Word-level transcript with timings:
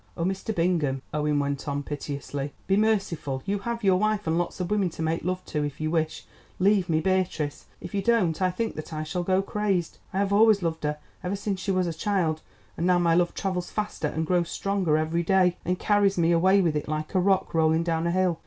Oh, 0.17 0.23
Mr. 0.25 0.55
Bingham," 0.55 1.03
Owen 1.13 1.37
went 1.37 1.67
on 1.67 1.83
piteously, 1.83 2.53
"be 2.65 2.75
merciful—you 2.75 3.59
have 3.59 3.83
your 3.83 3.97
wife 3.97 4.25
and 4.25 4.35
lots 4.35 4.59
of 4.59 4.71
women 4.71 4.89
to 4.89 5.03
make 5.03 5.23
love 5.23 5.45
to 5.45 5.63
if 5.63 5.79
you 5.79 5.91
wish—leave 5.91 6.89
me 6.89 6.99
Beatrice. 7.01 7.67
If 7.79 7.93
you 7.93 8.01
don't 8.01 8.41
I 8.41 8.49
think 8.49 8.75
that 8.77 8.93
I 8.93 9.03
shall 9.03 9.21
go 9.21 9.43
crazed. 9.43 9.99
I 10.11 10.17
have 10.17 10.33
always 10.33 10.63
loved 10.63 10.85
her, 10.85 10.97
ever 11.23 11.35
since 11.35 11.59
she 11.59 11.69
was 11.69 11.85
a 11.85 11.93
child, 11.93 12.41
and 12.77 12.87
now 12.87 12.97
my 12.97 13.13
love 13.13 13.35
travels 13.35 13.69
faster 13.69 14.07
and 14.07 14.25
grows 14.25 14.49
stronger 14.49 14.97
every 14.97 15.21
day, 15.21 15.57
and 15.63 15.77
carries 15.77 16.17
me 16.17 16.31
away 16.31 16.61
with 16.61 16.75
it 16.75 16.87
like 16.87 17.13
a 17.13 17.19
rock 17.19 17.53
rolling 17.53 17.83
down 17.83 18.07
a 18.07 18.11
hill. 18.11 18.39